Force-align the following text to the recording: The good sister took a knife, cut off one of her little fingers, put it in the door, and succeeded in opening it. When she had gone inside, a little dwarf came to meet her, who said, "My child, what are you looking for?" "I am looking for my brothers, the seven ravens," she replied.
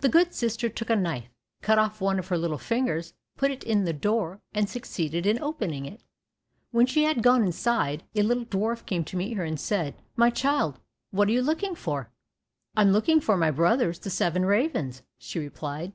The 0.00 0.10
good 0.10 0.34
sister 0.34 0.68
took 0.68 0.90
a 0.90 0.94
knife, 0.96 1.30
cut 1.62 1.78
off 1.78 1.98
one 2.02 2.18
of 2.18 2.28
her 2.28 2.36
little 2.36 2.58
fingers, 2.58 3.14
put 3.38 3.50
it 3.50 3.64
in 3.64 3.86
the 3.86 3.94
door, 3.94 4.42
and 4.52 4.68
succeeded 4.68 5.24
in 5.24 5.38
opening 5.40 5.86
it. 5.86 6.02
When 6.70 6.84
she 6.84 7.04
had 7.04 7.22
gone 7.22 7.42
inside, 7.46 8.04
a 8.14 8.20
little 8.20 8.44
dwarf 8.44 8.84
came 8.84 9.04
to 9.04 9.16
meet 9.16 9.38
her, 9.38 9.46
who 9.46 9.56
said, 9.56 9.94
"My 10.16 10.28
child, 10.28 10.80
what 11.12 11.28
are 11.30 11.32
you 11.32 11.40
looking 11.40 11.74
for?" 11.74 12.10
"I 12.76 12.82
am 12.82 12.92
looking 12.92 13.20
for 13.22 13.38
my 13.38 13.50
brothers, 13.50 13.98
the 13.98 14.10
seven 14.10 14.44
ravens," 14.44 15.00
she 15.16 15.38
replied. 15.38 15.82